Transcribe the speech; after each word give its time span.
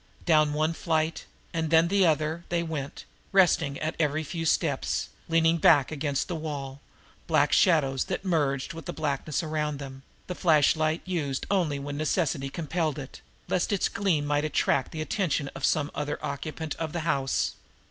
Down 0.25 0.53
one 0.53 0.73
flight, 0.73 1.25
and 1.53 1.69
then 1.69 1.87
the 1.87 2.07
other, 2.07 2.43
they 2.49 2.63
went, 2.63 3.05
resting 3.31 3.77
at 3.79 3.93
every 3.99 4.23
few 4.23 4.47
steps, 4.47 5.09
leaning 5.29 5.59
back 5.59 5.91
against 5.91 6.27
the 6.27 6.35
wall, 6.35 6.81
black 7.27 7.53
shadows 7.53 8.05
that 8.05 8.25
merged 8.25 8.73
with 8.73 8.87
the 8.87 8.93
blackness 8.93 9.43
around 9.43 9.77
them, 9.77 10.01
the 10.25 10.33
flashlight 10.33 11.03
used 11.05 11.45
only 11.51 11.77
when 11.77 11.97
necessity 11.97 12.49
compelled 12.49 12.97
it, 12.97 13.21
lest 13.47 13.71
its 13.71 13.89
gleam 13.89 14.25
might 14.25 14.43
attract 14.43 14.91
the 14.91 15.01
attention 15.01 15.49
of 15.49 15.63
some 15.65 15.91
other 15.93 16.17
occupant 16.25 16.73
of 16.77 16.93
the 16.93 17.01
house. 17.01 17.53